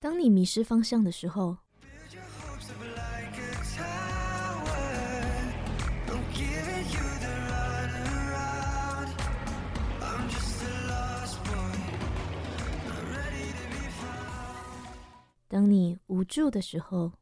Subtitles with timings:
[0.00, 1.56] 当你迷失方向的时候，
[15.48, 17.12] 当你无助的时候。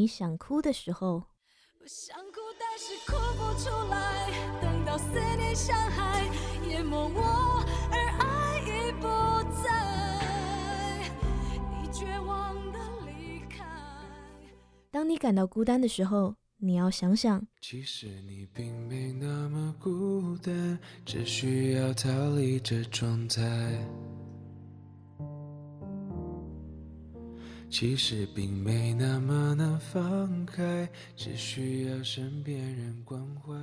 [0.00, 1.22] 你想哭的时候，
[1.78, 4.30] 我想哭，但是哭不出来。
[4.62, 6.24] 等到思念像海
[6.70, 9.02] 淹没我，而爱已不
[9.62, 9.68] 在。
[11.70, 13.62] 你绝望的离开
[14.90, 23.42] 当你感到孤单的时候，你要想想，其实你并没那么孤单，只需要逃离这状态。
[27.70, 33.54] 其实并没那么难放开，只需要身边人关怀。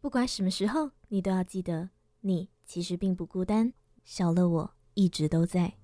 [0.00, 1.90] 不管什么时候，你都要记得，
[2.20, 3.72] 你其实并不孤单。
[4.04, 5.74] 小乐，我一直都在。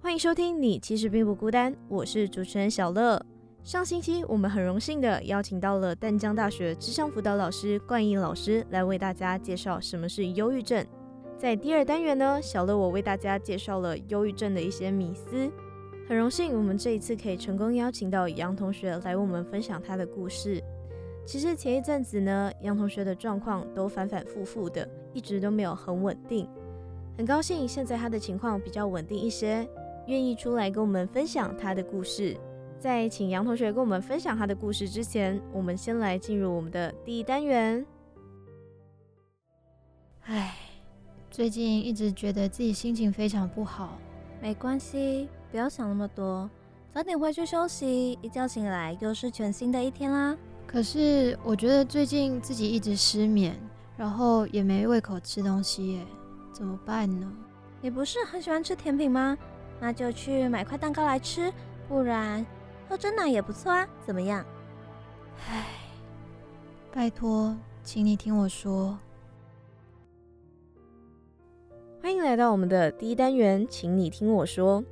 [0.00, 3.22] 欢迎收听《你其实并不孤单》，我是主持人小乐。
[3.62, 10.86] 上星期，我们很荣幸的邀请到了淡江大学智商辅导老师冠毅老师来为大家介绍什么是忧郁症。
[11.38, 15.48] 在第二单元呢，小乐我为大家介绍了忧郁症的一些迷思。
[16.08, 20.60] 很荣幸，我们这一次可以成功邀请到杨同学来为我们分享他的故事。
[21.24, 26.48] 其实前一阵子呢，杨同学的状况都反反复复的，一直都没有很稳定。
[27.16, 29.68] 很高兴现在他的情况比较稳定一些，
[30.06, 32.36] 愿意出来跟我们分享他的故事。
[32.80, 37.86] 在请杨同学跟我们分享他的故事之前，我们先来进入我们的第一单元。
[40.22, 40.67] 唉。
[41.38, 43.96] 最近一直觉得自己心情非常不好，
[44.42, 46.50] 没关系，不要想那么多，
[46.92, 50.36] 早点回去休息，一觉醒来又是全新的一天啦。
[50.66, 53.56] 可是我觉得最近自己一直失眠，
[53.96, 56.06] 然后也没胃口吃东西耶，
[56.52, 57.32] 怎么办呢？
[57.80, 59.38] 你不是很喜欢吃甜品吗？
[59.78, 61.52] 那就去买块蛋糕来吃，
[61.88, 62.44] 不然
[62.88, 63.86] 喝真奶也不错啊。
[64.04, 64.44] 怎么样？
[65.48, 65.66] 唉，
[66.92, 68.98] 拜托，请你听我说。
[72.08, 74.82] 欢迎来到我们的第一单元，请你听我说。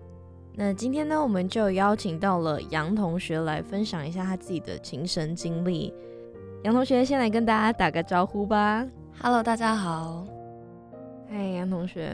[0.54, 5.94] 那今天呢，我们就邀请到了杨同学来分享一下他自己的亲身经历。
[6.62, 8.86] 杨同学先来跟大家打个招呼吧。
[9.18, 10.26] Hello，大家好。
[11.30, 12.12] 嗨，杨同学。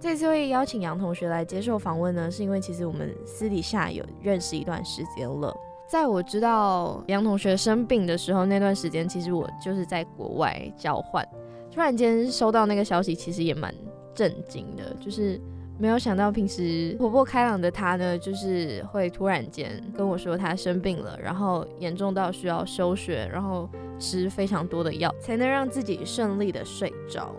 [0.00, 5.54] 这次会邀请杨同学来接受访问呢，是因为其实我们私底下有认识一段时间了。
[5.86, 11.22] 在我知道杨同学生病的时候，那段时间其实我就是在国外交换，
[11.70, 13.74] 突然间收到那个消息，其实也蛮。
[14.18, 15.40] 震惊的，就是
[15.78, 27.32] 没有想到平时活泼开朗的他呢，就是会突然间跟我说他生病了，然后严重到需要休学，然后吃非常多的药才能让自己顺利的睡着。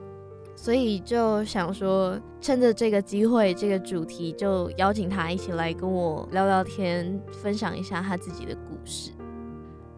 [0.56, 9.10] 所以就想说，趁着这个机会，这个主题就邀请他一起来跟我聊聊天，分享一下他自己的故事。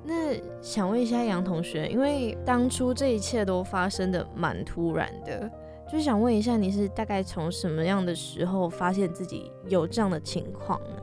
[0.04, 5.48] 那想问一下杨同学，因为当初这一切都发生的蛮突然的。
[5.94, 11.03] 就想问一下，你是大概从什么样的时候发现自己有这样的情况呢？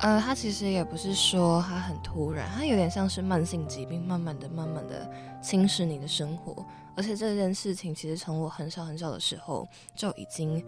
[0.00, 5.06] 呃，他其实也不是说他很突然，他有点像是慢性疾病，慢慢的、慢慢的
[5.42, 6.64] 侵蚀你的生活。
[6.96, 10.64] 而且这件事情其实从我很小很小的时候就已经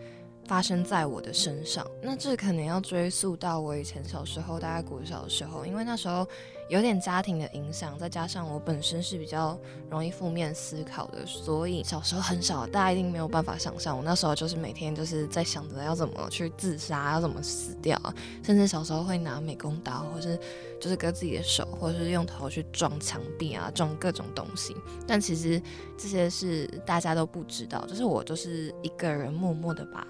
[0.49, 1.87] 发生在我的身上。
[2.03, 6.27] 那这可能要追溯到我以前小时候，大概国小的时候，因为那时候。
[6.69, 17.99] 有点家庭的影响，再加上我本身是比较容易负面思考的，所以小时候很少，大家一定没有办法想象，我那时候就是每天就是在想着要怎么去自杀，要怎么死掉，
[18.43, 20.39] 甚至小时候会拿美工刀，或是
[20.79, 24.77] 就是割自己的手，或者是用头去撞墙壁啊，撞各种东西。
[25.07, 25.59] 但其实
[25.97, 30.07] 这些是大家都不知道，就是我就是一个人默默的把。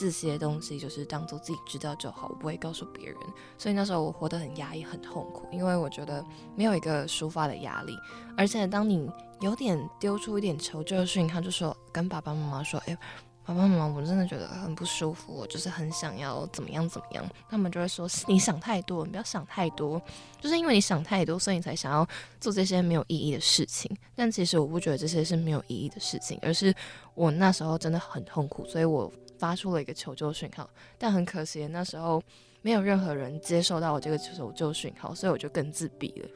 [0.00, 3.16] 这些东西就是当做自己知道就好，我不会告诉别人。
[3.58, 6.24] 所以那时候我活得很压抑、很痛苦，因为我觉得
[6.56, 7.94] 没有一个抒发的压力。
[8.34, 9.10] 而且当你
[9.42, 12.96] 有点丢出一点求救讯号，就说跟爸爸妈妈说：“哎，
[13.44, 20.00] 爸爸妈妈，我真的觉得很不舒服，我就是很想要怎么样怎么样。”他们就会说：“你想太多，你不要想太多，
[20.40, 22.08] 就是因为你想太多，所以你才想要
[22.40, 26.74] 做这些没有意义的事情。”但其实我不觉得这些是没有意义的事情，而是
[27.14, 29.12] 我那时候真的很痛苦，所以我。
[29.40, 32.22] 发出了一个求救讯号，但很可惜那时候
[32.60, 36.28] 没有任何人接受到我这个求救讯号，所以我就更自闭了。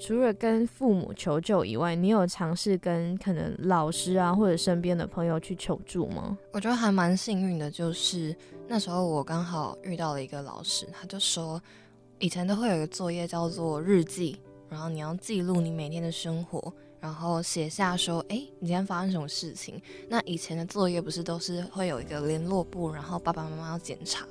[0.00, 6.36] 除了跟父母求救以外，你有尝试跟可能老师啊或者身边的朋友去求助吗？
[6.52, 8.34] 我觉得还蛮幸运的，就是
[8.66, 11.62] 那时候我刚好遇到了一个老师，他就说
[12.18, 14.40] 以前都会有一个作业叫做日记，
[14.70, 16.72] 然后你要记录你每天的生活。
[17.02, 19.82] 然后写下说，哎，你今天发生什么事情？
[20.08, 24.24] 那以前的作业不是都是会有一个联络簿，然后爸爸妈妈要检查。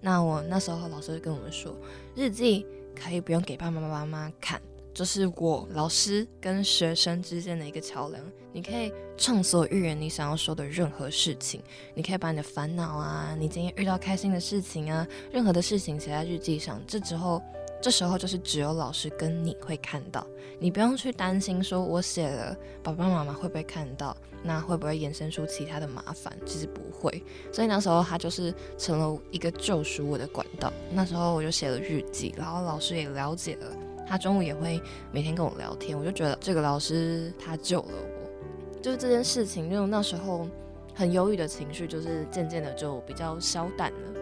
[0.00, 1.76] 那我那时候老师就跟我们说，
[2.14, 2.64] 日记
[2.98, 4.58] 可以不用给爸爸妈妈看，
[4.94, 8.24] 就是我老师跟学生之间的一个桥梁。
[8.54, 11.60] 你可以畅所欲言，你想要说的任何事情，
[11.94, 16.80] 你可以把你的烦恼啊，你今天遇到开心的事情啊，任何的事情写在日记上。
[16.86, 17.42] 这之后。
[17.84, 20.26] 这时候就是只有老师跟你会看到，
[20.58, 26.34] 你不用去担心说我写了爸爸妈妈会不会看到，那会不会衍生出其他的麻烦？
[26.46, 27.22] 其实不会，
[27.52, 30.72] 所以那时候他就是成了一个救赎我的管道。
[30.92, 33.76] 那时候我就写了日记，然后老师也了解了，
[34.08, 34.80] 他中午也会
[35.12, 40.48] 每天跟我聊天，我就觉得这个老师他救了我，就是这件事情，就那时候
[40.94, 44.20] 很忧郁的情绪，就是渐渐的就比较消淡了。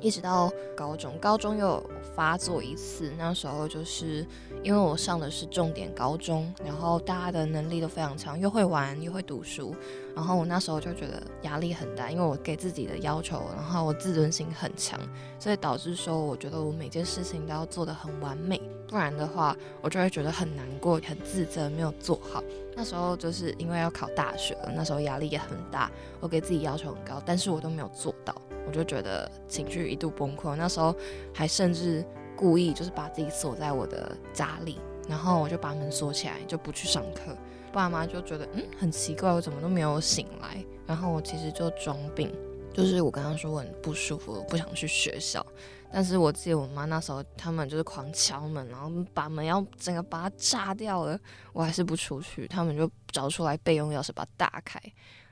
[0.00, 1.82] 一直到高中，高中又
[2.14, 3.12] 发作一次。
[3.18, 4.26] 那时候就是
[4.62, 9.74] 因为我上的是重点高中，然后大家的能力都非常强，又会玩又会读书。
[10.18, 14.98] 然后我那时候就觉得压力很大，因为我给自己的要求，然后我自尊心很强，
[15.38, 22.42] 所以导致说我觉得我每件事情都要做得很完美，不然的话我就会觉得很难过、很自责，没有做好。
[22.74, 25.88] 那时候就是因为要考大学了，那时候压力也很大，
[26.18, 28.34] 我给自己要求很高，但是我都没有做到。
[28.66, 30.92] 我就觉得情绪一度崩溃，那时候
[31.32, 32.04] 还甚至
[32.36, 37.36] 故意就是把自己锁在我的家里，然后我就把门锁起来，就不去上课。
[37.72, 40.64] 爸妈就觉得嗯很奇怪，我怎么都没有醒来。
[40.86, 42.32] 然后我其实就装病，
[42.72, 45.44] 就是我刚刚说我很不舒服，不想去学校。
[45.90, 51.18] 但是我记得我妈那时候他们就是狂敲门，然后把门要整个把它炸掉了，
[51.52, 54.80] 我还是不出去，他们就找出来备用钥匙把它打开。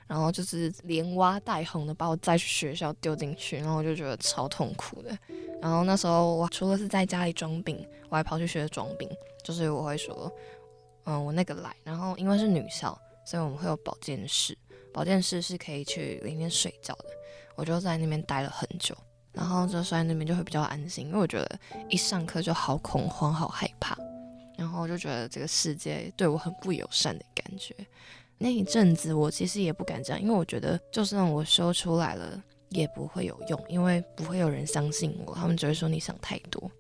[0.07, 5.11] 然后就是连挖带哄的把我再去学校丢进去，然后我就觉得超痛苦的。
[5.61, 9.11] 然后那时候我除了是在家里装病，我还跑去学装病，
[9.43, 10.31] 就是我会说，
[11.07, 11.75] 嗯，我那个来。
[11.83, 14.57] 然后因为是女校，所以我们会有保健室，
[14.93, 17.07] 保健室是可以去里面睡觉的。
[17.55, 18.95] 我就在那边待了很久，
[19.33, 21.59] 然后就睡在那边就会比较安心，因为我觉得
[21.89, 23.97] 一上课就好恐慌、好害怕，
[24.59, 27.75] 然后就觉得这个世界对我很不友善的感觉。
[28.37, 36.71] 那一阵子，我其实也不敢讲，因为我觉得就算我说出来了，也不会有用，因为不会有人相信我，他们只会说你想太多。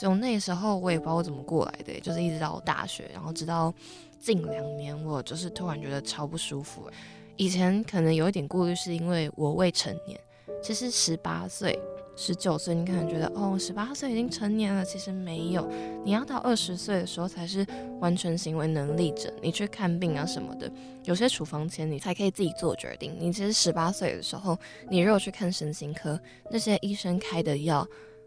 [0.00, 3.72] 就那时候，我也不知道我怎么过来的，就是一直到大学，然后直到
[4.20, 6.88] 近两年，我就是突然觉得超不舒服。
[7.36, 10.18] 以前可能有一点顾虑，是因为我未成年，
[10.62, 11.78] 其实十八岁。
[12.16, 15.68] 十九岁，你可能觉得哦，十八岁已经成年了，其实没有，
[16.04, 17.66] 你要到二十岁的时候才是
[17.98, 19.34] 完全行为能力者。
[19.42, 20.70] 你去看病啊什么的，
[21.02, 23.16] 有些处方签你才可以自己做决定。
[23.18, 24.56] 你其实十八岁的时候，
[24.88, 26.16] 你如果去看神经科，
[26.52, 27.84] 那些医生开的药，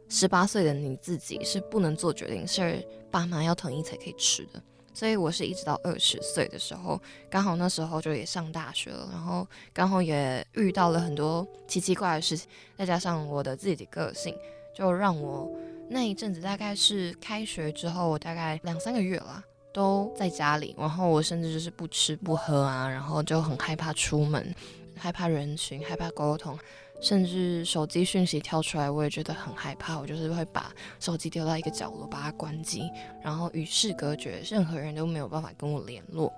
[0.09, 4.61] 十八岁的你自己是不能做决定，是爸妈要同意才可以吃的。
[4.93, 6.99] 所以我是一直到二十岁的时候，
[7.29, 14.35] 刚好那时候就也上大学了，然后刚好也遇到了很多奇奇怪的事情，再加上我的自己的个性，
[14.75, 15.51] 就让我
[15.87, 24.51] 那一阵子大概是开学之后，大概两三个月了，都在家里，然后我甚至就是不吃不喝啊，然后就很害怕出门，
[24.95, 26.57] 害怕人群，害怕沟通。
[26.99, 29.99] 甚至手机讯息跳出来，我也觉得很害怕。
[29.99, 32.89] 我就是会把手机丢到一个角落，把它关机，
[33.21, 36.33] 然后与世隔绝，任何人都没有办法跟我联络。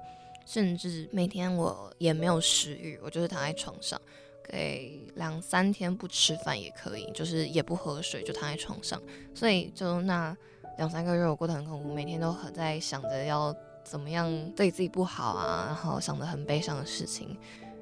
[0.46, 4.02] 甚至每天我也没有食欲，我就是躺在床上，
[4.44, 9.00] 给两三天不吃饭也可以，就是也不喝水，就躺在床上。
[9.36, 10.36] 所以就那
[10.78, 17.38] 两三个月，我过得很恐怖，每天都很在想着要怎么样对自己不好啊，然后想着很悲伤的事情。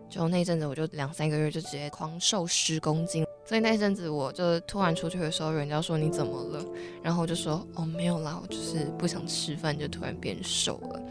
[0.10, 6.66] 就那阵子，我就两三个月就直接狂瘦十公斤，所以那阵子我就突然出去的时候，人家说你怎么了？
[7.04, 11.02] 然后我就说哦没有啦，我就是不想吃饭，就突然变瘦了。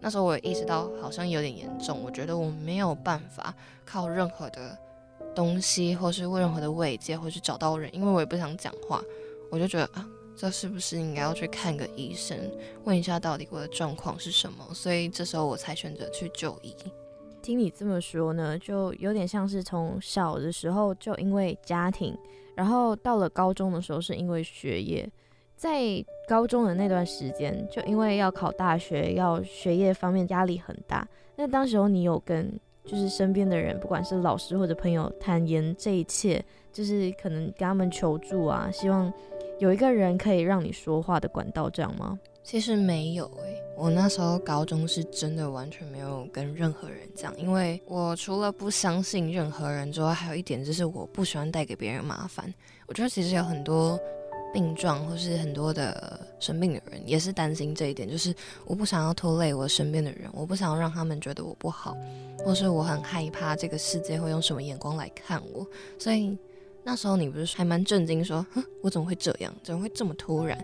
[0.00, 3.54] 那时候我也意识到好像有点严重，我觉得我没有办法
[3.84, 4.76] 靠任何的
[5.34, 9.02] 东西，或是为任何的慰藉，或是找到人，因为我也不想讲话，
[9.50, 10.04] 我就觉得啊，
[10.36, 12.36] 这是不是应该要去看个医生，
[12.84, 14.66] 问一下到底我的状况是什么？
[14.72, 16.74] 所以这时候我才选择去就医。
[17.42, 22.16] 听你这么说呢，就有点像是从小的时候就因为家庭，
[22.54, 25.10] 然后到了高中的时候是因为学业，
[25.56, 25.82] 在
[26.28, 31.06] 高中的那段时间，就因为要考大学，要学业方面压力很大。
[31.36, 32.52] 那当时候你有跟
[32.84, 39.12] 就是身边的人，不管是老师或者朋友坦言这一切，就是可能跟他们求助啊，希望
[39.58, 42.18] 有一个人可以让你说话的管道，这样吗？
[42.42, 52.52] 其实没有诶、我那时候高中是真的完全没有跟任何人讲，因为我除了不相信任何人之外，还有一点就是我不喜欢带给别人麻烦。
[52.86, 53.96] 我觉得其实有很多
[54.52, 61.96] 病状或是很多的生病的人也是担心这一点，就是我不想要拖累我身边的人，我不想要让他们觉得我不好，
[62.38, 65.64] 或是我很害怕这个世界会用什么眼光来看我，
[65.98, 66.36] 所以。
[66.82, 69.52] 那时候你不是还蛮震惊，说，哼，我怎么会这样？
[69.62, 70.58] 怎么会这么突然？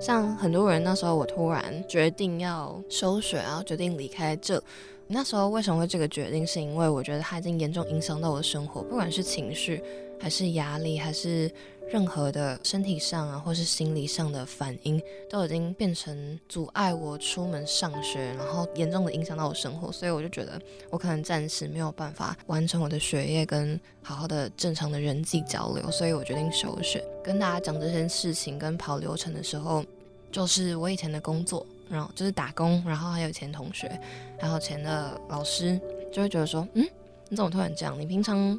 [0.00, 4.62] 像很多人那时候，我突然决定要收学，然后决定离开这。
[5.06, 6.46] 那时候为什么会这个决定？
[6.46, 9.82] 是因为我觉得它已经严重影响到我的生活，不管是情绪，
[10.18, 11.50] 还是压力，还是。
[11.90, 27.02] 任何的身体上啊，或是心理上的反应，都已经变成阻碍我出门上学，然后严重的影响到我生活，所以我就觉得我可能暂时没有办法完成我的学业跟好好的正常的人际交流，所以我决定休学。
[27.24, 29.84] 跟大家讲这件事情跟跑流程的时候，
[30.30, 33.88] 就是我以前的工作，然后就是打工，然后还有前同学，
[34.38, 35.80] 还有前的老师，
[36.12, 36.86] 就会觉得说，嗯，
[37.30, 37.98] 你怎么突然这样？
[37.98, 38.58] 你平常。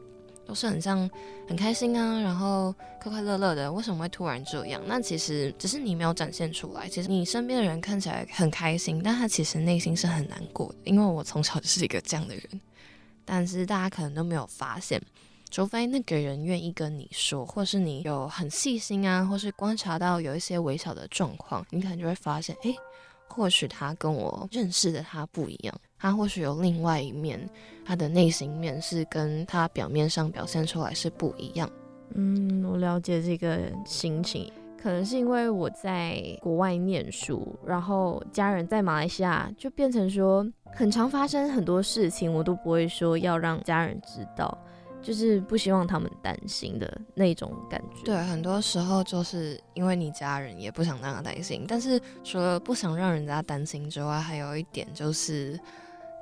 [0.50, 1.08] 都是很像
[1.48, 4.82] 很开心啊，然后快快乐乐的，为什么会突然这样？
[4.88, 6.90] 那其实只是你没有展现出来。
[6.90, 10.76] 其实你身边的人看起来很开心，但他其实内心是很难过的。
[10.86, 12.44] 因为我从小就是一个这样的人，
[13.24, 15.00] 但是大家可能都没有发现，
[15.52, 22.76] 除非那个人愿意跟你说，或是你有很细心啊，或是观察到有一些微小的状况，你可能就会发现，诶，
[23.28, 25.80] 或许他跟我认识的他不一样。
[26.00, 27.40] 他或许有另外一面，
[27.86, 31.70] 他的内心面是跟他表面上表现出来是不一样。
[32.16, 34.52] 嗯，我了解这个心情，
[34.82, 44.58] 可能是因为我在国外念书，然后家人在马来西亚，就变成说很常发生很多事情，我都不会说要让家人知道。
[45.02, 48.04] 就是不希望他们担心的那种感觉。
[48.04, 55.58] 对，很多时候就是因为你家人也不想让他担心，但是除了不想让人家担心之外，还有一点就是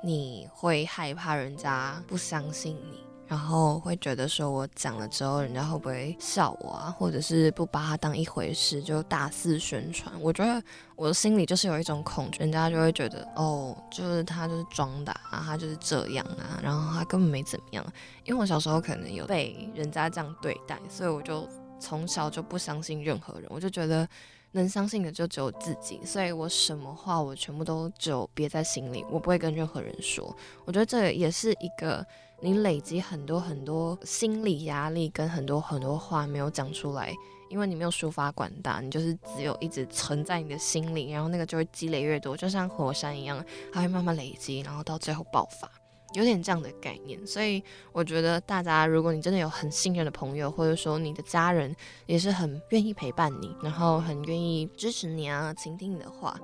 [0.02, 2.98] 你会害怕人家不相信你。
[3.26, 6.90] 然后会觉得说，我讲了之后，人家会不会笑我啊？
[6.98, 10.10] 或者是不把它当一回事，就大肆宣传？
[10.22, 10.62] 我觉得
[10.96, 17.84] 我的心里就是有一种恐惧，人家就会觉得，哦，就是他就是装的啊，他就是这样啊，然后他根本没怎么样。
[18.24, 21.46] 因为我小时候可能有被人家这样对待，所以我就
[21.78, 24.08] 从小就不相信任何人，我就觉得
[24.52, 30.34] 能相信的就只有自己，所以我什么话我全部都只有憋在心里，我不会跟任何人说。
[30.64, 32.04] 我觉得这也是一个。
[32.40, 37.12] 你累积很多很多心理压力，跟很多很多话没有讲出来，
[37.48, 45.68] 因为你没有抒发管道，你就是只有一直存在你的心里，然后那个就会积累越多，就像火山一样，它会慢慢累积，然后到最后爆发，
[46.14, 47.24] 有点这样的概念。
[47.26, 47.62] 所以
[47.92, 51.74] 我觉得大家，如果你真的有很信任的朋友，或者说你的家人
[52.06, 56.38] 也是很愿意陪伴你，然后很愿意支持你啊，倾听你的话，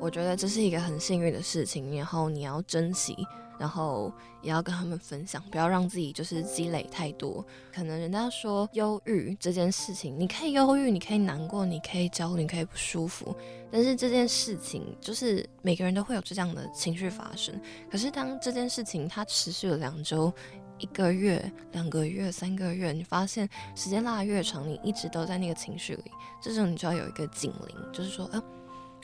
[0.00, 3.16] 我觉得这是一个很幸运的事情，然后你要珍惜。
[3.58, 7.44] 然后也要跟他们分享，不要让自己就是积累太多。
[7.70, 13.36] 可能人家说忧郁这件事情，你可以忧郁，你可以难过，你可以焦虑，你可以不舒服。
[13.70, 17.54] 但是这件事情就是每个人都会有这样的情绪发生。
[17.90, 20.32] 可是当这件事情它持续了两周、
[20.78, 28.42] 一个月、两个月、三个月，你发现时间拉得越长，你一直都在那个情绪里，这时候你就要有一个警铃，就是说，啊，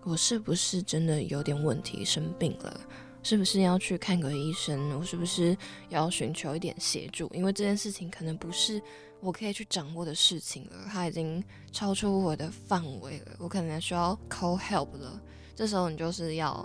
[0.06, 2.80] 我是不是真的有点问题，生病了？
[3.24, 4.96] 是不是要去看个医生？
[4.96, 5.56] 我是不是
[5.88, 7.28] 要寻求一点协助？
[7.34, 8.80] 因为这件事情可能不是
[9.18, 15.20] 我可以去掌握的事情了，它已经超出我的范围了，我可能需要 call help 了。
[15.56, 16.64] 这时候你就是要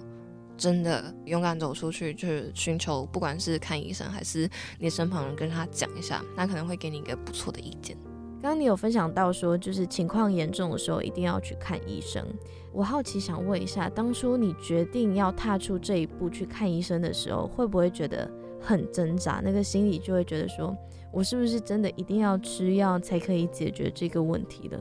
[0.56, 7.98] 真的勇敢走出去，去寻求，不管是看医生还是你身旁人跟他讲一下，他可能会给你一个不错的意见。
[8.40, 12.24] 刚刚你有分享到说，就是情况严重的时候一定要去看医生。
[12.74, 18.30] 我好奇想问一下，当初你决定要踏出这一步去看医生的时候，会不会觉得
[18.62, 19.42] 很挣扎？
[19.44, 20.76] 那个心里就会觉得说，
[21.12, 24.80] 我是不是真的一定要吃药才可以解决这个问题的？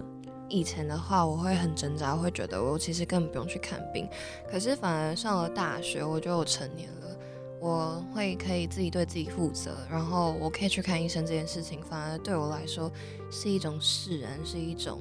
[0.48, 4.08] 以前的话，我会很挣扎，会觉得我其实根本不用去看病。
[4.48, 7.16] 可是反而上了大学，我觉得我成年了，
[7.60, 12.90] 我会可以自己对自己负责，然后我可以去看医生这件事情，反而对我来说
[13.30, 14.98] 是一种释然，是一种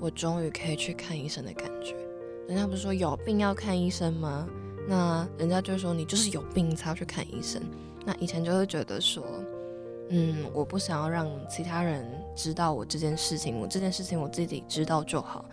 [0.00, 1.96] 我终于可以去看医生的感觉。
[2.46, 4.46] 人家不是说有病要看医生吗？
[4.86, 7.62] 那人家就说你就是有病才要去看医生。
[8.04, 9.24] 那以前就会觉得说，
[10.10, 15.44] 嗯，我不想要让其他人知道我这件事情，我这件事情我自己知道就好。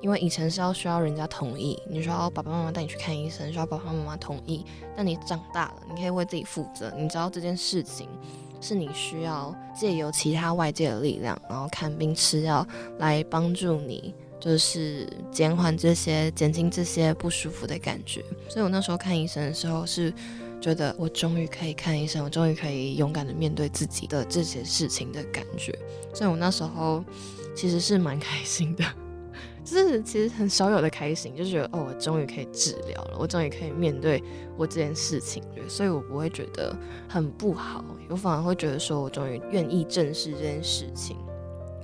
[0.00, 4.64] 因为以前是要需要人家同意，你需要爸爸妈妈带你去看医生，需要爸爸妈妈同意。
[4.96, 8.08] 但你长大了，你可以为自己负责，你知道这件事情
[8.62, 12.66] 是你需要借由其他外界的力量，然后看病吃药
[12.96, 14.14] 来帮助你。
[14.40, 18.24] 就是减缓这些、减轻这些不舒服的感觉。
[18.48, 20.12] 所以我那时候看医生的时候是
[20.60, 25.78] 觉得我终于可以看医生，我终于可以勇敢的面对自己的这些事情的感觉。
[26.14, 27.04] 所以我那时候
[27.54, 28.84] 其实是蛮 开心的。
[29.62, 34.20] 就是其实很少有的开心，就觉得哦，我终于可以治疗了，我终于可以面对
[34.56, 36.74] 我这件事情，所以我不会觉得
[37.06, 41.14] 很不好，我反而会觉得说我终于愿意正视这件事情。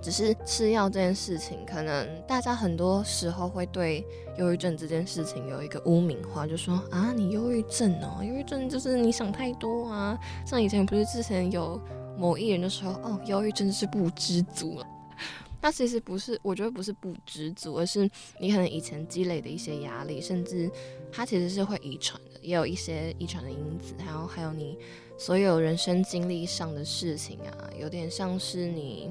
[0.02, 4.06] 只是吃药这件事情，可能大家很多时候会对
[4.38, 10.18] 忧郁症这件事情有一个污名化，就说啊，你忧郁症哦，忧郁症就是你想太多啊。
[10.46, 11.80] 像以前不是之前有
[12.16, 14.86] 某艺人就说，哦，忧郁症是不知足了。
[15.60, 20.70] 那其实不是，我觉得不是不知足，而是你可能以前积累的一些压力，甚至
[21.10, 24.78] 它其实是会遗传的，也有一些遗传的因子，然后还有你
[25.18, 29.10] 所有人生经历上的事情啊，有点像是你，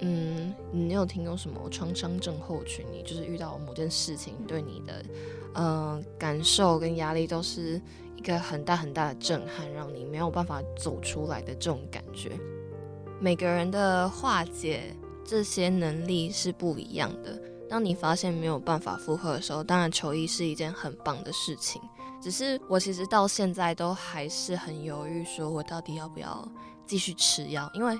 [0.00, 2.84] 嗯，你有听过什么创伤症候群？
[2.92, 5.04] 你就是遇到某件事情，对你的，
[5.54, 7.80] 嗯，感受跟压力都是
[8.16, 12.32] 一个很大很大的震撼，让你没有办法走出来的这种感觉。
[13.20, 14.94] 每个人的化解。
[15.30, 17.38] 这些能力是不一样的。
[17.68, 21.82] 当你发现没有办法负荷的时候，当然求医是一件很棒的事情。
[22.20, 26.46] 只是我其实到现在都还是很犹豫，说我到底要不要
[26.86, 27.70] 继续吃药？
[27.74, 27.98] 因为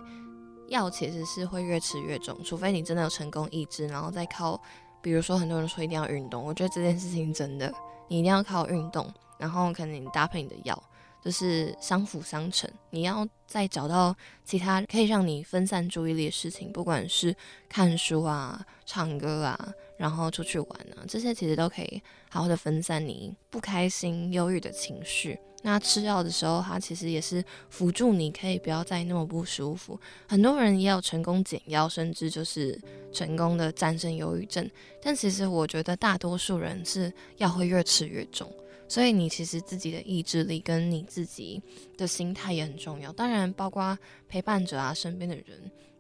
[0.69, 4.61] 药其实是会越吃越重，除非你真的有成功抑制，然后再靠，
[5.01, 7.73] 比如说很多人说一定要运动，我觉得这件事情真的，
[8.09, 10.83] 你一定要靠运动，然后可能你搭配你的药。
[11.21, 17.35] 就是相辅相成，你要再找到其他可以让你分散注意力的事情，不管是
[17.69, 25.39] 看书啊、唱歌啊，然后出去玩啊，这些其实都可以好好的分散你不开心、忧郁的情绪。
[25.63, 30.01] 那吃药的时候，它其实也是辅助你，可以不要再那么不舒服。
[30.29, 32.81] 很多人也有成功减药，甚至就是
[33.13, 34.71] 成功的战胜忧郁症，
[35.03, 38.49] 但其实我觉得大多数人是药会越吃越重。
[38.87, 41.61] 所以你其实自己的意志力跟你自己
[41.97, 45.45] 的心态也很重要，当然包括陪伴者啊，身边的人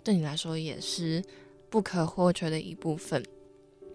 [0.04, 1.20] 对你来说也是
[1.68, 3.20] 不可或缺的一部分。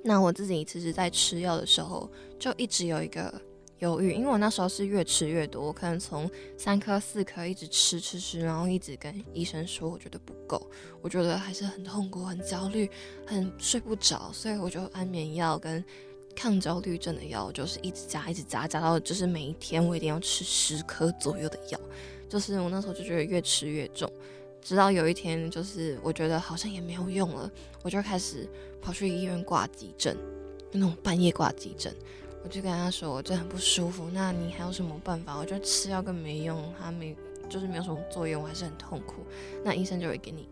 [0.04, 3.34] 那我自己其实，在吃药的时候就一直有一个
[3.80, 10.70] 犹豫，因为我那时候是越吃越多，我可能从三颗四颗一直吃吃吃，然后一直跟医生说我觉得不够，
[11.02, 12.90] 我觉得还是很痛苦、很焦虑、
[13.26, 15.84] 很睡不着，所以我就安眠药跟。
[16.36, 21.80] 抗焦虑症的药就是一直加，一直加，加到就是每一天我一定要吃十颗左右的药，
[22.28, 24.12] 就是我那时候就觉得越吃越重，
[24.64, 27.52] 直到有一天就是我觉得好像也没有用了，
[27.84, 28.48] 我就开始
[28.82, 30.18] 跑去医院挂急诊，
[30.72, 31.94] 那种半夜挂急诊，
[32.44, 35.38] 我就跟他说我真的很不舒服，那你还有什么办法？
[35.38, 37.16] 我觉得吃药更没用，它没
[37.50, 39.26] 就是没有什么作用，我还是很痛苦。
[39.64, 40.48] 那医生就会给你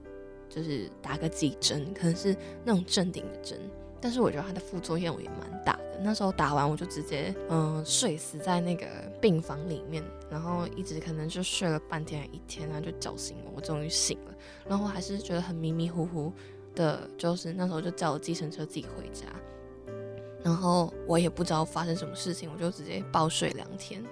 [0.50, 3.58] 就是打个几针，可能是那种镇定的针。
[4.02, 6.00] 但是我觉得它的副作用也蛮大的。
[6.04, 8.88] 那时候打完我就直接嗯睡死在那个
[9.22, 14.34] 病房里面，然后一直可能就睡了半天一天，然后就叫醒我，我终于醒了。
[14.68, 16.34] 然后还是觉得很迷迷糊糊
[16.74, 19.28] 的，就是那时候就叫了计程车自己回家。
[20.44, 24.04] 然后我也不知道发生什么事情，我就直接暴睡两天，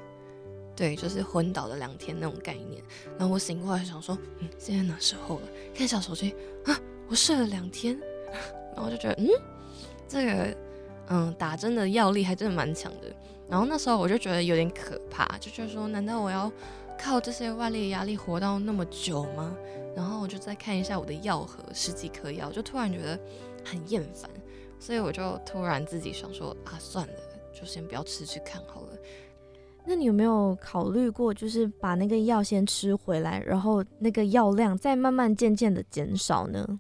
[0.76, 2.84] 对，就是昏倒了两天那种概念。
[3.18, 5.48] 然后我醒过来想说，嗯，现在哪时候了？
[5.74, 8.00] 看小手机啊，我睡了两天，
[8.76, 9.28] 然后就觉得嗯。
[10.10, 10.58] 这个，
[11.08, 13.08] 嗯，打针的药力还真的蛮强的。
[13.48, 16.52] 然后那时候我就觉得有点可怕，就觉得说，难道我要
[16.98, 19.56] 靠这些外力压力活到那么久吗？
[19.96, 23.20] 然后我就再看一下我的药盒，十几颗药，就突然觉得
[23.64, 24.30] 很厌烦，
[24.80, 27.14] 所以我就突然自己想说，啊，算了，
[27.54, 28.90] 就先不要吃去看好了。
[29.86, 36.80] 那你有没有考虑过，就是把那个药先吃回来，然后那个药量再慢慢渐渐的减少呢？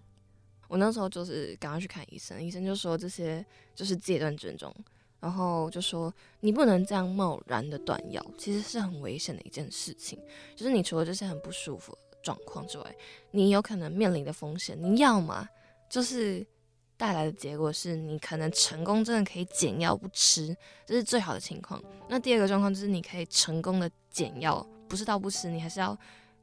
[0.69, 4.73] 我那时候就是赶快去看医生，医生就说这些就是戒断症状，
[5.19, 10.17] 然后就说你不能这样贸然的断药，其实是很危险的一件事情。
[10.55, 12.95] 就是你除了这些很不舒服状况之外，
[13.31, 15.49] 你有可能面临的风险，你要么
[15.89, 16.45] 就是
[16.95, 20.55] 带来的结果是你可能成功真的可以减药不吃，
[20.85, 21.83] 这是最好的情况。
[22.07, 25.97] 那第二个状况就是你可以成功的减药，不是到不吃，你还是要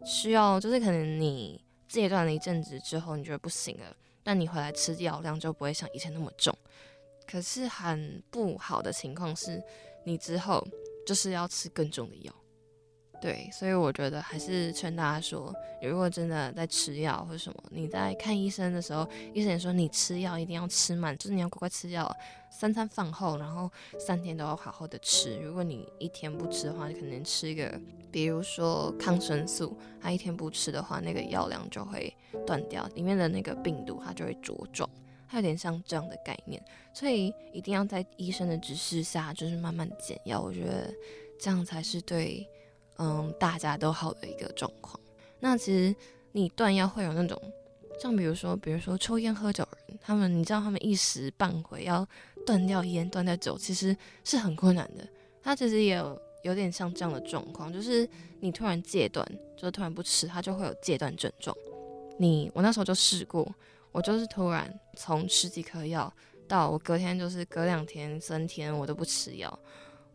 [0.04, 3.96] 需要，就是可能你戒断了一阵子之后，你觉得不行了。
[4.26, 6.52] 但你回来吃药量就不会像以前那么重，
[7.28, 9.62] 可是很不好的情况是，
[10.04, 10.66] 你之后
[11.06, 12.34] 就是要吃更重的药。
[13.26, 22.08] 对，所以我觉得还是劝大家说，如果真的在吃药或者什么，你在看医生的时候，医生也说你吃药一定要吃满，就是你要乖乖吃药，
[22.50, 25.36] 三餐饭后，然后三天都要好好的吃。
[25.40, 27.80] 如果你一天不吃的话，你可能吃一个，
[28.12, 32.14] 比如说抗生素，它一天不吃的话，那个药量就会
[32.46, 34.88] 断掉，里面的那个病毒它就会茁壮。
[35.28, 36.62] 它有点像这样的概念，
[36.94, 40.40] 所以一定要在医生的指示下，就是慢慢减药。
[40.40, 40.94] 我觉得
[41.40, 42.48] 这样才是对，
[42.98, 44.98] 嗯，大家都好的一个状况。
[45.40, 45.94] 那其实
[46.32, 47.40] 你断药会有那种，
[48.00, 52.06] 像比如说，比如说抽烟喝酒人，他们你知道他们一时半会要
[52.46, 55.06] 断掉烟、断掉酒，其实是很困难的。
[55.42, 58.08] 他其实也有有点像这样的状况，就是
[58.40, 61.56] 你突然戒断，就突然不吃，他就会有戒断症状。
[62.18, 63.46] 你我那时候就试过，
[63.92, 66.12] 我就是突然从吃几颗药
[66.48, 69.58] 到我隔天就是隔两天、三天我都不吃药，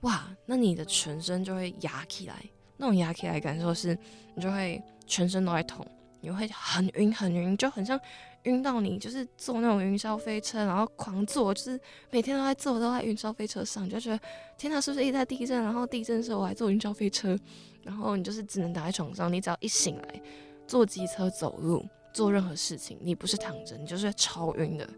[0.02, 2.44] 哇，那你的全身就会压起来，
[2.82, 3.96] 那种压起来感受是，
[4.34, 5.86] 你就会全身都在痛，
[6.20, 7.98] 你会很晕很晕，就很像
[8.44, 14.20] 晕到你就是坐那种云霄飞车，然后狂坐，就是每天都在坐都在云霄飞车上，就觉得
[14.58, 15.62] 天哪，是不是一直在地震？
[15.62, 17.38] 然后地震的时候我还坐云霄飞车，
[17.84, 20.22] 然后你就是只能躺在床上，你只要一醒来。
[20.68, 24.90] 坐机车、走路、做任何事情，你不是躺着，你就是超晕的。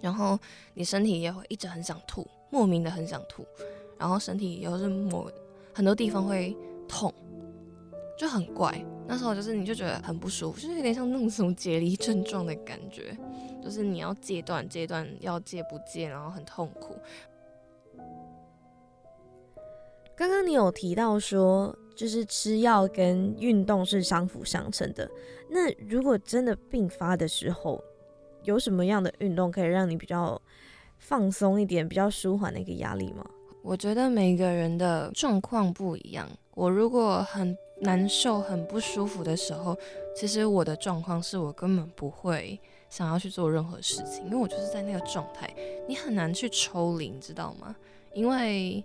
[0.00, 0.38] 然后
[0.74, 3.44] 你身体也会一直很想吐，莫名的很想吐。
[3.98, 5.30] 然后身体又是某
[5.72, 6.54] 很多地方会
[6.88, 7.12] 痛，
[8.18, 8.84] 就很怪。
[9.06, 13.16] 那时候就是你就觉得很不舒服，就是有点像那种什么解离症状的感觉，
[13.62, 16.96] 就是你要戒断、戒断，要戒不戒，然后很痛苦。
[20.16, 21.76] 刚刚你有提到说。
[21.94, 25.08] 就是吃药跟运动是相辅相成的。
[25.50, 27.84] 那如果真的病发的时候，
[28.44, 30.40] 有什么样的运动可以让你比较
[30.96, 33.22] 放松一点，比较舒缓那个压力吗？
[33.62, 36.28] 我觉得每个人的状况不一样。
[36.54, 39.76] 我如果很难受、很不舒服的时候，
[40.14, 42.58] 其实我的状况是我根本不会
[42.90, 45.48] 想要去做任何事情，因为我就是在那个状态，
[45.88, 47.74] 你很难去抽离，你知道吗？
[48.12, 48.82] 因为。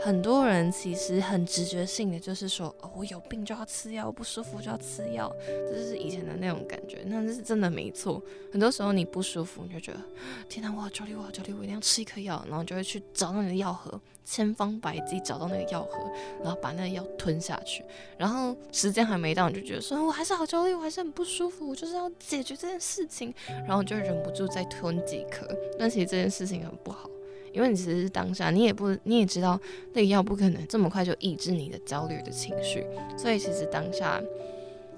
[0.00, 7.02] 很多人其实很直觉性的，就是说，哦，我有病就要吃药，我不舒服就要吃药，这就是以前的那种感觉。
[7.06, 8.22] 那这是真的没错。
[8.52, 10.00] 很多时候你不舒服，你就觉得，
[10.48, 15.98] 天哪，我好焦虑，我好焦虑，我一定要吃一颗药，然后就会去找到你的药盒，千方百计找到那个药盒，
[16.42, 17.84] 然后把那个药吞下去。
[18.16, 23.34] 然后时间还没到，你就觉得说，我还是好焦虑，我还是很不舒服，我就是要解决这件事情，
[23.66, 25.46] 然后就忍不住再吞几颗。
[25.78, 27.10] 但其实这件事情很不好。
[27.58, 29.60] 因为你其实是当下，你也不你也知道
[29.92, 34.22] 那个药不可能这么快就抑制你的焦虑的情绪，所以其实当下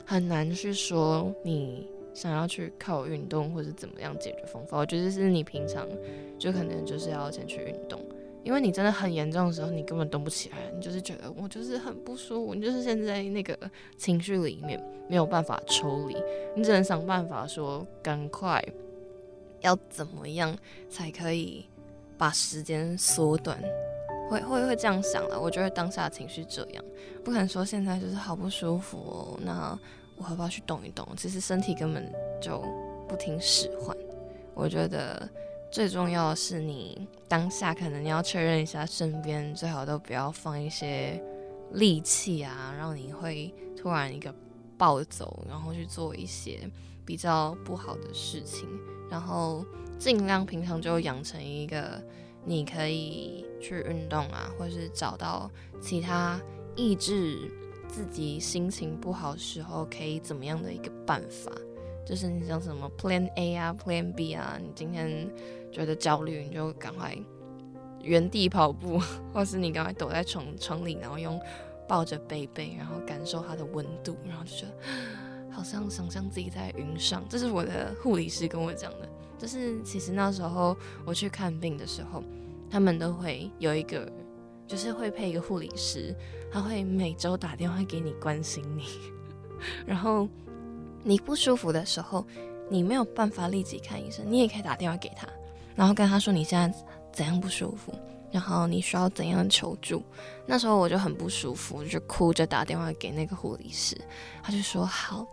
[0.05, 4.77] 很难去说你想要去靠运动或者怎么样解决方法。
[4.77, 5.89] 我觉得是你平常
[6.39, 7.99] 就可能就是要先去运动，
[8.45, 13.59] 因为你真的很严重的时候，你根本动不起来，你就是觉得我就是很不舒服，你就是现在那个
[13.97, 16.17] 情绪里面没有办法抽离，
[16.55, 18.63] 你只能想办法说赶快
[19.63, 20.55] 要怎么样
[20.91, 21.65] 才可以。
[22.21, 23.59] 把时间缩短，
[24.29, 25.41] 会会会这样想了。
[25.41, 26.85] 我觉得当下情绪这样，
[27.25, 29.41] 不可能说现在就是好不舒服哦。
[29.43, 29.79] 那
[30.17, 31.09] 我要不要去动一动？
[31.17, 32.63] 其实身体根本就
[33.09, 33.97] 不听使唤。
[34.53, 35.27] 我觉得
[35.73, 41.19] 最重要的是你当下可能你要确认一下，身边最好都不要放一些
[41.73, 44.31] 利器啊，让你会突然一个
[44.77, 46.71] 暴走，然后去做一些
[47.07, 48.69] 比较不好的事情，
[49.11, 49.65] 然后。
[50.01, 52.03] 尽量平常就养成一个，
[52.43, 56.41] 你可以去运动啊，或是找到其他
[56.75, 57.39] 抑制
[57.87, 61.53] 自己心情不好时候可以怎么样的一个办法。
[62.07, 65.31] 就是你像什么 Plan A 啊，Plan B 啊，你今天
[65.71, 67.15] 觉得焦虑，你就赶快
[68.03, 68.99] 原地跑步，
[69.35, 71.39] 或是你赶快躲在床床里，然后用
[71.87, 74.73] 抱着贝贝，然后感受它的温度，然后就觉得
[75.53, 77.23] 好像想象自己在云上。
[77.29, 79.07] 这是我的护理师跟我讲的。
[79.41, 80.77] 就是其实那时候
[81.07, 82.23] 我去看病的时候，
[82.71, 84.13] 他们都会有一个，
[84.67, 86.15] 就是会配一个护理师，
[86.53, 88.85] 他会每周打电话给你关心你，
[89.87, 90.29] 然后
[91.03, 92.27] 你不舒服的时候，
[92.69, 95.27] 你没有办法立即看医生，你也可以打电话给他，
[95.75, 96.79] 然后跟他说你现在
[97.11, 97.95] 怎样不舒服，
[98.31, 100.03] 然后你需要怎样求助。
[100.45, 103.97] 那时候我就很不舒服，就哭着打电话给那个护理师，
[104.43, 105.27] 他就说好。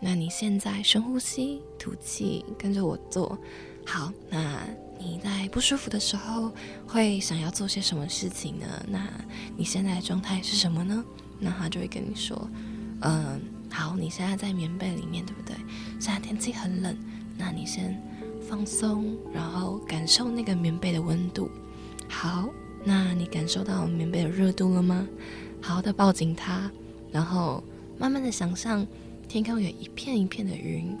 [0.00, 3.36] 那你现在深呼吸，吐气，跟着我做。
[3.84, 4.60] 好，那
[4.98, 6.52] 你在不舒服的时候
[6.86, 8.66] 会想要做些什么事情呢？
[8.88, 9.10] 那
[9.56, 11.04] 你现在的状态是什么呢？
[11.40, 12.48] 那他就会跟你说，
[13.00, 15.56] 嗯，好，你现在在棉被里面，对不对？
[15.98, 16.96] 现在天气很冷，
[17.36, 18.00] 那你先
[18.48, 21.50] 放松，然后感受那个棉被的温度。
[22.08, 22.48] 好，
[22.84, 25.06] 那你感受到棉被的热度了吗？
[25.60, 26.70] 好好的抱紧它，
[27.10, 27.64] 然后
[27.98, 28.86] 慢慢的想象。
[29.28, 30.96] 天空有一片一片的云，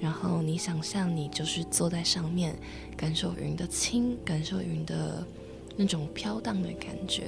[0.00, 2.56] 然后你想象你就是坐在上面，
[2.96, 5.26] 感受云的轻，感受云的
[5.76, 7.24] 那种飘荡的感觉，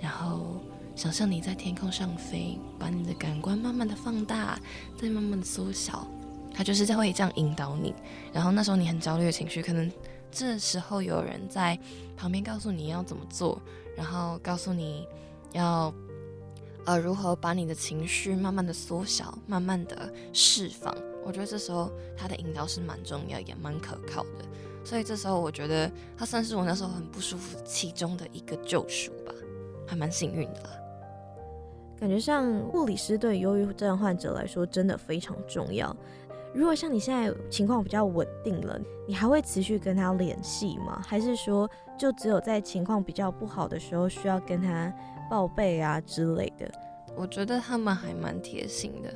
[0.00, 0.56] 然后
[0.96, 4.58] 想象你在天空上飞，把你的感官慢慢的放大，
[4.96, 6.08] 再慢慢的缩小。
[6.54, 7.94] 它就是在会这样引导你。
[8.32, 9.92] 然后那时候你很焦虑的情绪，可能
[10.32, 11.78] 这时候有人在
[12.16, 13.60] 旁边告诉你要怎么做，
[13.94, 15.06] 然后告诉你
[15.52, 15.92] 要
[16.88, 20.94] 呃如何把你的情绪慢慢的缩小，慢慢的释放。
[21.22, 24.44] 我觉得这时候他的引导是蛮重要，也蛮可靠的。
[24.82, 29.34] 所以这时候我觉得他算是我那时候很不舒服其中的一个救赎吧，
[29.86, 30.62] 还蛮幸运的。
[32.00, 35.94] 感觉上护理师对忧郁症患者来说真的非常重要。
[36.54, 41.02] 如果像你现在情况比较稳定了，你还会持续跟他联系吗？
[41.06, 44.90] 还是说就只有在情况比较不好的时候需要跟他
[45.28, 46.70] 报备啊之类的？
[47.16, 49.14] 我觉得他们还蛮贴心的。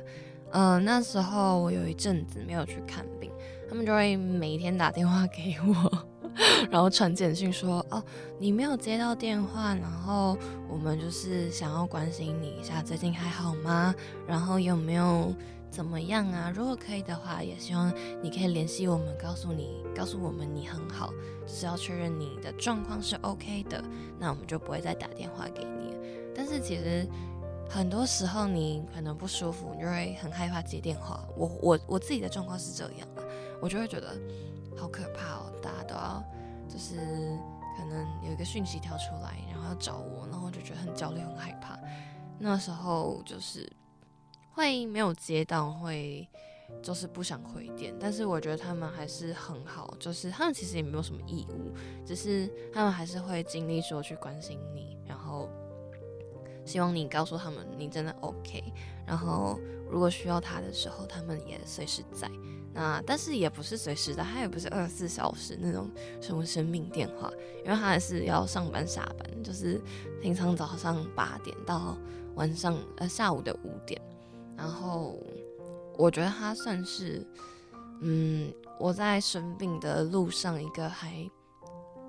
[0.51, 3.31] 嗯，那时候我有一阵子没有去看病，
[3.67, 6.05] 他们就会每天打电话给我，
[6.69, 8.03] 然后传简讯说：“哦，
[8.37, 10.37] 你没有接到电话，然后
[10.69, 13.95] 我们就是想要关心你一下，最近还好吗？
[14.27, 15.33] 然后有没有
[15.73, 16.53] 怎么样啊？
[16.55, 21.11] 如果可以的话，也希望你可以联系我们，告诉你，告诉我们你很好，
[21.47, 23.83] 就是要确认你的状况是 OK 的，
[24.19, 25.95] 那我们就不会再打电话给你。
[26.35, 27.07] 但是其实。”
[27.69, 31.25] 很多时候你可能不舒服，你就会很害怕接电话。
[31.35, 33.23] 我我我自己的状况是这样啊，
[33.59, 34.15] 我就会觉得
[34.77, 36.23] 好可怕哦，大家都要
[36.69, 36.97] 就是
[37.75, 41.79] 可能有一个讯息跳出来，然后要找我，然后我就觉得很焦虑、很害怕。
[42.37, 43.67] 那时候就是
[44.53, 46.27] 会没有接到，会
[46.81, 47.93] 就是不想回电。
[47.99, 51.73] 但是我觉得他们还是很好，就是他们其实也没有什么义务，
[52.05, 55.49] 只是他们还是会尽力说去关心你，然后。
[56.65, 58.63] 希望你告诉他们你真的 OK，
[59.05, 59.59] 然后
[59.91, 62.31] 如果需要他的时候，他们也随时在。
[62.73, 67.29] 那但是也不是随时的，他也不是二十四小时那种什么生命电话，
[67.65, 69.77] 因为他还是要上班下班，就是
[70.21, 71.97] 平常早上八点到
[72.35, 74.01] 晚上呃下午的五点。
[74.57, 75.17] 然后
[75.97, 77.25] 我觉得他算是
[78.01, 81.29] 嗯我在生病的路上一个还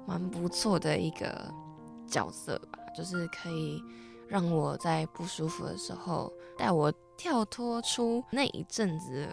[0.06, 1.52] 蛮不错的一个
[2.06, 3.82] 角色吧，就是可以。
[4.26, 9.28] 让我在不舒服的时候带我跳脱出那一阵子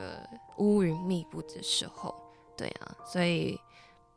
[0.58, 2.14] 乌云密布的时候，
[2.58, 3.58] 对啊，所以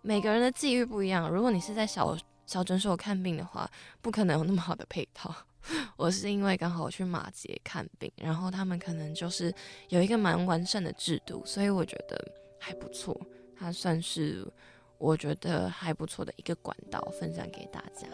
[0.03, 1.31] 每个人的际遇不一样。
[1.31, 3.71] 如果你是在小小诊所看病的话，
[4.03, 5.33] 不可能有那么好的配套。
[5.97, 9.53] 我是因为刚好我去马街看病，然后他们可能就是
[9.89, 12.19] 有一个蛮完善的制度，所以我觉得
[12.59, 13.19] 还不错。
[13.57, 14.47] 它算是
[14.99, 18.07] 我觉得还不错的一个管道，分享给大家。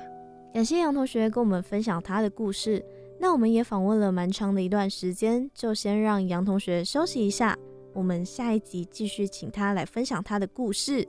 [0.53, 2.85] 感谢杨同学跟我们分享他的故事。
[3.19, 7.57] 那我们也访问了蛮长的一段时间，就先让杨同学休息一下。
[7.93, 11.07] 我们下一集继续请他来分享他的故事。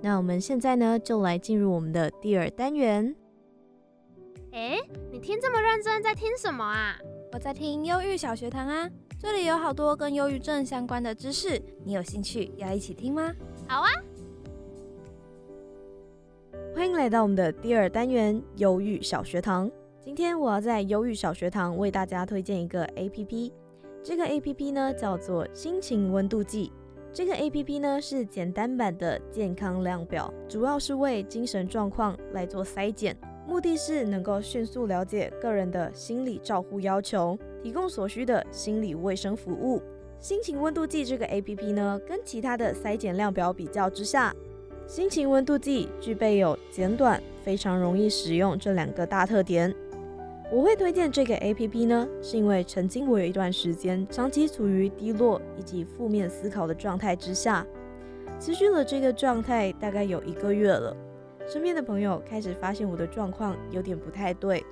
[0.00, 3.14] 那我们现在呢，就来进入我们的第二单元。
[4.52, 4.76] 哎，
[5.12, 6.98] 你听这么认真，在听什么啊？
[7.32, 13.32] 我在听忧郁小学堂啊，这里有好多跟忧郁症相关的知识，你有兴趣要一起听吗？
[13.68, 13.90] 好啊。
[16.74, 19.70] 欢迎来到我们的第二单元——忧郁小学堂。
[20.00, 23.52] 今天我要在忧郁小学堂为大家推荐一个 A P P。
[24.02, 26.72] 这个 A P P 呢叫做心情温度计。
[27.12, 33.16] 这个 A P P 呢是简单版的健康量表，主要是为精神状况来做筛检，
[33.50, 39.82] 目的是能够迅速了解个人的心理照护要求，提供所需的心理卫生服务。
[40.20, 44.32] 心情温度计这个 A P P 呢，跟其他的筛检量表比较之下。
[44.86, 49.74] 心情温度计具备有简短、非常容易使用这两个大特点。
[50.52, 57.66] 我会推荐这个 APP 呢，是因为曾经我有一段时间长期处于低落以及负面思考的状态之下，
[58.38, 60.96] 持续了这个状态大概有一个月了。
[61.50, 64.64] 身边的朋友开始发现我的状况有点不太对，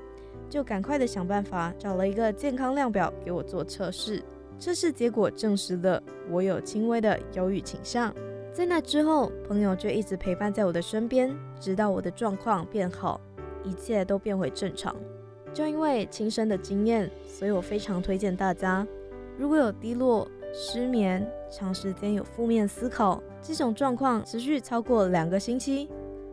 [0.49, 4.23] 就赶快的想办法找了一个健康量表给我做测试。
[4.61, 8.15] 测试结果证实了我有轻微的忧郁倾向。
[8.53, 13.21] 在那之后，朋友就一直陪伴在我的身边，直到我的状况变好，
[13.65, 14.95] 一切都变回正常。
[15.53, 18.87] 就因为亲身的经验，所以我非常推荐大家，
[19.37, 25.89] 如果有低落、失眠、长时间有负面思考这种状况持续超过两个星期，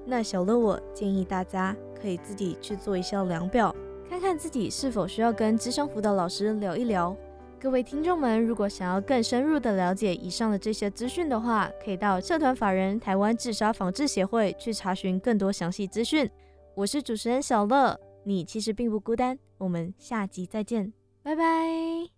[0.06, 3.76] 那小乐我建议大家可以自己去做一下量表，
[4.10, 7.16] 看看自己是否需要跟智商辅导老师聊一聊。
[7.60, 16.30] 各位听众们，如果想要更深入的了解以上的这些资讯的话，可以到社团法人台湾自杀防治协会去查询更多详细资讯。
[16.76, 19.40] 我是主持人小乐，你其实并不孤单。
[19.58, 22.15] 我们下集再见，拜拜。